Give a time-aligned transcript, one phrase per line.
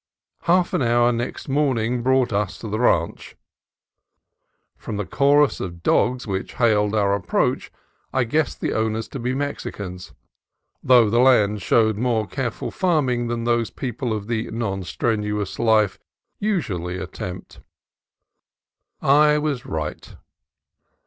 [0.45, 3.35] Half an hour next morning brought us to the ranch.
[4.75, 7.71] From the chorus of dogs which hailed our approach
[8.11, 10.11] I guessed the owners to be Mexicans,
[10.81, 15.99] though the land showed more careful farming than those people of the non strenuous life
[16.39, 17.59] usually at tempt.
[19.03, 20.15] I was right.